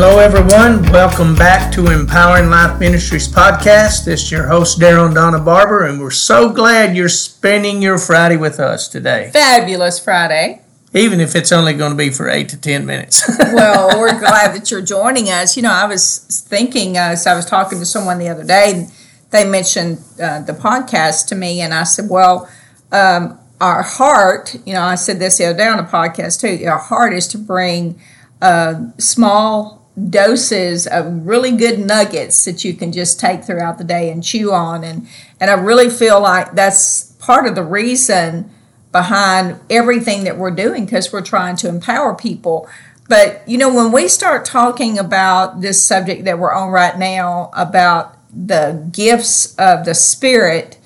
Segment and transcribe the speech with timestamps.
[0.00, 0.80] Hello, everyone.
[0.92, 4.04] Welcome back to Empowering Life Ministries podcast.
[4.04, 8.36] This is your host, Daryl Donna Barber, and we're so glad you're spending your Friday
[8.36, 10.62] with us today, Fabulous Friday.
[10.94, 13.28] even if it's only going to be for eight to ten minutes.
[13.52, 15.56] Well, we're glad that you're joining us.
[15.56, 18.70] You know, I was thinking, uh, so I was talking to someone the other day,
[18.72, 18.92] and
[19.32, 22.48] they mentioned uh, the podcast to me, and I said, well,
[22.92, 26.64] um, our heart, you know, I said this the other day on a podcast too,
[26.68, 28.00] our heart is to bring
[28.40, 29.78] uh, small
[30.10, 34.52] doses of really good nuggets that you can just take throughout the day and chew
[34.52, 34.84] on.
[34.84, 35.08] And,
[35.40, 38.50] and I really feel like that's part of the reason
[38.92, 42.68] behind everything that we're doing because we're trying to empower people.
[43.08, 47.50] But, you know, when we start talking about this subject that we're on right now
[47.54, 50.78] about the gifts of the Spirit,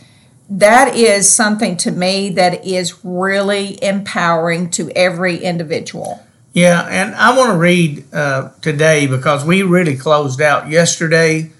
[0.48, 6.21] that is something to me that is really empowering to every individual.
[6.52, 11.50] Yeah, and I want to read uh, today because we really closed out yesterday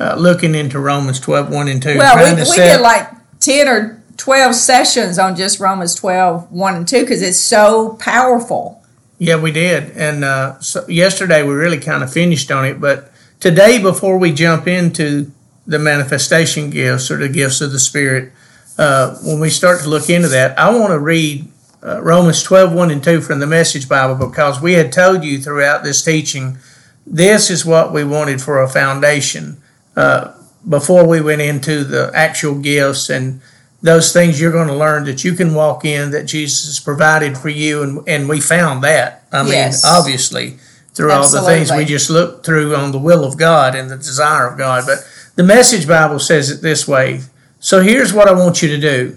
[0.00, 1.98] uh, looking into Romans 12, 1 and 2.
[1.98, 3.08] Well, we, we set- did like
[3.40, 8.82] 10 or 12 sessions on just Romans 12, 1 and 2 because it's so powerful.
[9.18, 9.90] Yeah, we did.
[9.96, 12.80] And uh, so yesterday we really kind of finished on it.
[12.80, 15.30] But today, before we jump into
[15.66, 18.32] the manifestation gifts or the gifts of the Spirit,
[18.78, 21.49] uh, when we start to look into that, I want to read
[21.82, 25.38] uh, Romans 12, 1 and 2 from the Message Bible because we had told you
[25.38, 26.58] throughout this teaching
[27.06, 29.60] this is what we wanted for a foundation
[29.96, 30.32] uh,
[30.68, 33.40] before we went into the actual gifts and
[33.82, 37.48] those things you're going to learn that you can walk in that Jesus provided for
[37.48, 39.24] you, and and we found that.
[39.32, 39.84] I mean, Yes.
[39.84, 40.58] obviously
[40.92, 43.96] through all the things we just looked through on the will of God and the
[43.96, 44.84] desire of God.
[44.86, 44.98] But
[45.36, 47.20] the Message Bible says it this way.
[47.58, 49.16] So here's what I want you to do.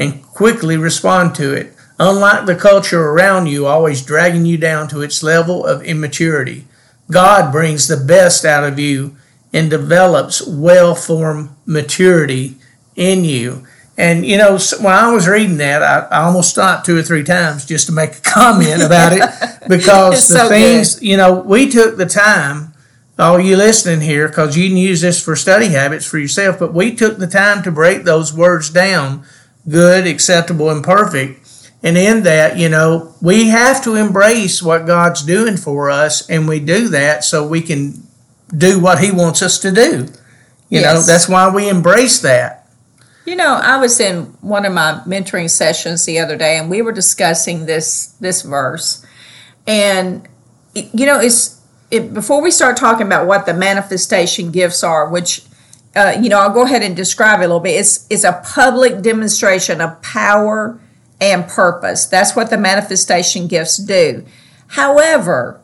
[0.00, 5.02] and quickly respond to it, unlike the culture around you always dragging you down to
[5.02, 6.64] its level of immaturity.
[7.10, 9.14] God brings the best out of you
[9.52, 12.56] and develops well formed maturity
[12.96, 13.66] in you.
[13.98, 17.24] And, you know, when I was reading that, I, I almost stopped two or three
[17.24, 21.68] times just to make a comment about it because the so things, you know, we
[21.68, 22.72] took the time,
[23.18, 26.72] all you listening here, because you can use this for study habits for yourself, but
[26.72, 29.26] we took the time to break those words down
[29.68, 31.46] good, acceptable, and perfect.
[31.82, 36.46] And in that, you know, we have to embrace what God's doing for us, and
[36.46, 38.06] we do that so we can
[38.54, 40.08] do what He wants us to do.
[40.68, 42.68] You know, that's why we embrace that.
[43.24, 46.80] You know, I was in one of my mentoring sessions the other day, and we
[46.82, 49.04] were discussing this this verse,
[49.66, 50.28] and
[50.74, 51.60] you know, it's
[51.90, 55.42] it, before we start talking about what the manifestation gifts are, which
[55.94, 57.78] uh, you know, I'll go ahead and describe it a little bit.
[57.78, 60.80] It's it's a public demonstration of power
[61.20, 62.06] and purpose.
[62.06, 64.24] That's what the manifestation gifts do.
[64.68, 65.60] However,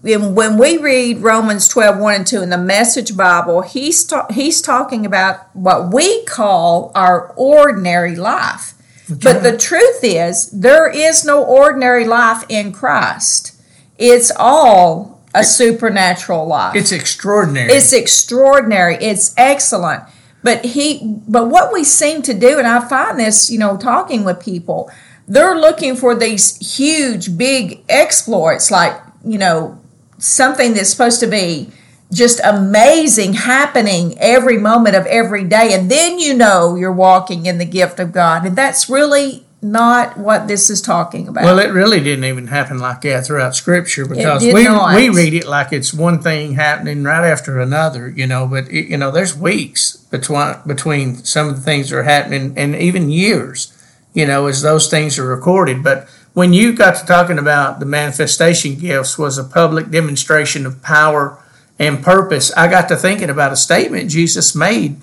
[0.00, 4.26] when when we read Romans 12, 1 and 2 in the Message Bible, he's, ta-
[4.30, 8.74] he's talking about what we call our ordinary life.
[9.08, 13.60] But the truth is, there is no ordinary life in Christ.
[13.98, 16.76] It's all a supernatural life.
[16.76, 17.72] It's extraordinary.
[17.72, 18.96] It's extraordinary.
[18.96, 20.04] It's excellent.
[20.42, 24.24] But he but what we seem to do, and I find this, you know, talking
[24.24, 24.90] with people,
[25.28, 29.80] they're looking for these huge, big exploits, like, you know,
[30.18, 31.70] something that's supposed to be
[32.12, 35.72] just amazing happening every moment of every day.
[35.72, 38.44] And then you know you're walking in the gift of God.
[38.44, 41.44] And that's really not what this is talking about.
[41.44, 44.96] Well, it really didn't even happen like that throughout Scripture because we not.
[44.96, 48.48] we read it like it's one thing happening right after another, you know.
[48.48, 52.54] But it, you know, there's weeks between between some of the things that are happening,
[52.56, 53.72] and even years,
[54.12, 55.84] you know, as those things are recorded.
[55.84, 60.82] But when you got to talking about the manifestation gifts was a public demonstration of
[60.82, 61.38] power
[61.78, 64.96] and purpose, I got to thinking about a statement Jesus made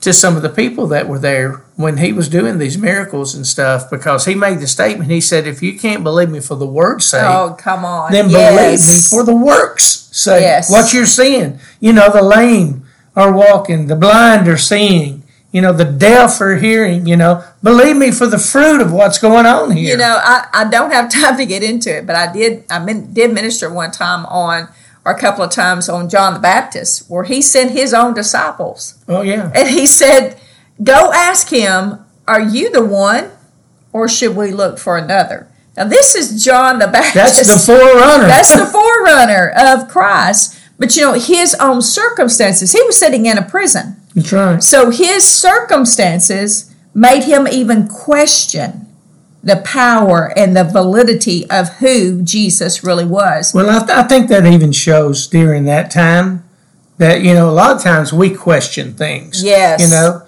[0.00, 3.46] to some of the people that were there when he was doing these miracles and
[3.46, 6.66] stuff because he made the statement he said if you can't believe me for the
[6.66, 8.12] word's sake oh, come on.
[8.12, 8.52] then Yes.
[8.54, 10.70] believe me for the works sake Yes.
[10.70, 12.84] what you're seeing you know the lame
[13.16, 17.96] are walking the blind are seeing you know the deaf are hearing you know believe
[17.96, 21.10] me for the fruit of what's going on here You know, I, I don't have
[21.20, 24.68] time to get into it, but I did I min, did minister one time on
[25.08, 29.02] or a couple of times on John the Baptist, where he sent his own disciples.
[29.08, 29.50] Oh, yeah.
[29.54, 30.38] And he said,
[30.82, 33.30] Go ask him, Are you the one,
[33.90, 35.48] or should we look for another?
[35.78, 37.14] Now, this is John the Baptist.
[37.14, 38.26] That's the forerunner.
[38.26, 40.60] That's the forerunner of Christ.
[40.78, 43.96] But you know, his own circumstances, he was sitting in a prison.
[44.14, 44.62] That's right.
[44.62, 48.87] So his circumstances made him even question
[49.42, 53.54] the power and the validity of who Jesus really was.
[53.54, 56.44] Well, I, th- I think that even shows during that time
[56.98, 59.42] that, you know, a lot of times we question things.
[59.42, 59.80] Yes.
[59.80, 60.22] You know?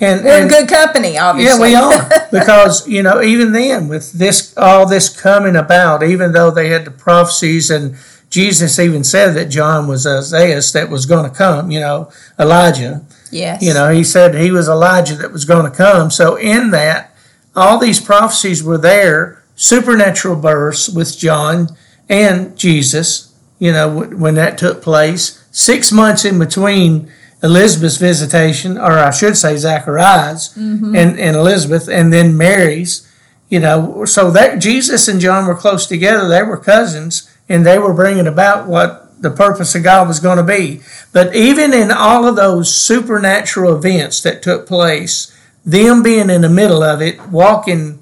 [0.00, 1.70] And, We're in and- good company, obviously.
[1.70, 6.32] Yeah, we are because you know even then with this all this coming about, even
[6.32, 7.96] though they had the prophecies and
[8.28, 13.06] Jesus even said that John was Isaiah that was going to come, you know Elijah.
[13.30, 13.62] yes.
[13.62, 16.10] You know he said he was Elijah that was going to come.
[16.10, 17.15] So in that,
[17.56, 21.68] all these prophecies were there, supernatural births with John
[22.08, 23.34] and Jesus.
[23.58, 27.10] You know when that took place, six months in between
[27.42, 30.94] Elizabeth's visitation, or I should say Zachariah's mm-hmm.
[30.94, 33.10] and, and Elizabeth, and then Mary's.
[33.48, 36.28] You know, so that Jesus and John were close together.
[36.28, 40.38] They were cousins, and they were bringing about what the purpose of God was going
[40.38, 40.80] to be.
[41.12, 45.32] But even in all of those supernatural events that took place,
[45.66, 47.98] them being in the middle of it, walking,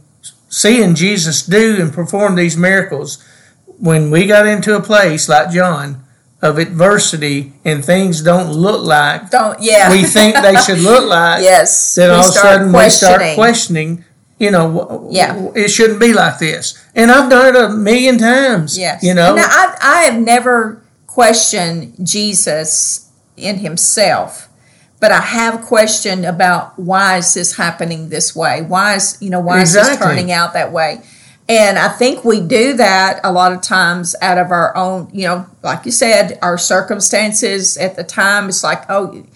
[0.48, 3.24] seeing Jesus do and perform these miracles,
[3.78, 6.04] when we got into a place like John
[6.42, 9.90] of adversity and things don't look like Don't yeah.
[9.90, 11.94] we think they should look like, yes.
[11.94, 14.04] then all of a sudden we start questioning.
[14.38, 15.50] You know, Yeah.
[15.54, 18.76] it shouldn't be like this, and I've done it a million times.
[18.76, 19.02] Yes.
[19.02, 24.43] you know, Now, I, I have never questioned Jesus in himself,
[25.04, 28.62] but I have questioned about why is this happening this way?
[28.62, 31.02] Why is, you know, why is this turning out that way?
[31.46, 35.26] And I think we do that a lot of times out of our own, you
[35.26, 38.48] know, like you said, our circumstances at the time.
[38.48, 39.26] It's like, oh,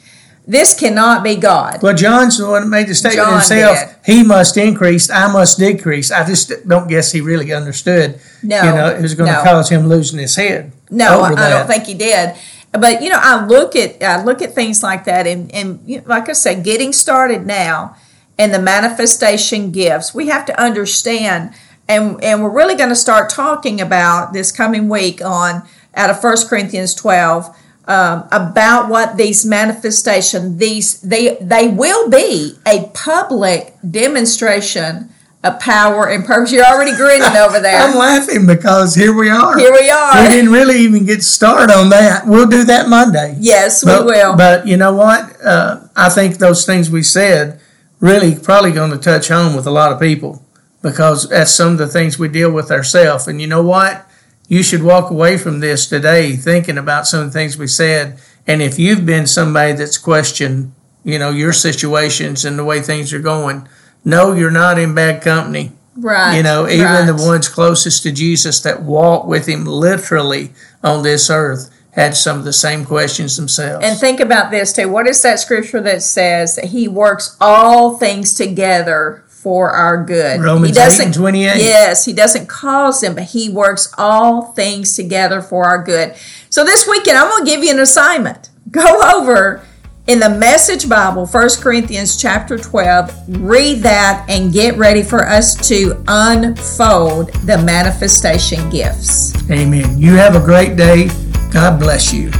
[0.46, 1.82] this cannot be God.
[1.82, 3.78] Well, John's the one that made the statement John himself.
[4.06, 4.14] did.
[4.14, 6.10] He must increase, I must decrease.
[6.10, 8.18] I just don't guess he really understood.
[8.42, 10.72] No, you know, it was going to cause him losing his head.
[10.90, 12.34] No, I, I don't think he did.
[12.72, 15.98] But you know, I look at I look at things like that, and and you
[15.98, 17.96] know, like I said, getting started now,
[18.38, 20.14] and the manifestation gifts.
[20.14, 21.54] We have to understand,
[21.88, 25.62] and and we're really going to start talking about this coming week on
[25.94, 27.54] out of First Corinthians twelve.
[27.86, 35.08] Um, about what these manifestation these they they will be a public demonstration
[35.44, 36.52] of power and purpose.
[36.52, 37.80] You're already grinning over there.
[37.80, 39.56] I'm laughing because here we are.
[39.56, 40.22] Here we are.
[40.22, 42.26] We didn't really even get started on that.
[42.26, 43.36] We'll do that Monday.
[43.38, 44.36] Yes, But, we will.
[44.36, 45.40] But you know what?
[45.44, 47.60] Uh, I think those things we said
[48.00, 50.44] really probably going to touch home with a lot of people
[50.82, 53.28] because that's some of the things we deal with ourselves.
[53.28, 54.06] And you know what?
[54.48, 58.18] You should walk away from this today thinking about some of the things we said.
[58.46, 60.72] And if you've been somebody that's questioned,
[61.04, 63.68] you know, your situations and the way things are going,
[64.04, 65.72] no, you're not in bad company.
[65.96, 66.36] Right.
[66.36, 67.06] You know, even right.
[67.06, 70.52] the ones closest to Jesus that walked with him literally
[70.82, 73.84] on this earth had some of the same questions themselves.
[73.84, 74.88] And think about this too.
[74.88, 80.40] What is that scripture that says that He works all things together for our good?
[80.40, 81.56] Romans he 8 and 28.
[81.56, 86.14] Yes, He doesn't cause them, but He works all things together for our good.
[86.50, 88.50] So this weekend, I'm going to give you an assignment.
[88.70, 89.66] Go over
[90.08, 95.54] in the Message Bible, 1 Corinthians chapter 12, read that and get ready for us
[95.68, 99.34] to unfold the manifestation gifts.
[99.50, 99.98] Amen.
[99.98, 101.08] You have a great day.
[101.52, 102.30] God bless you.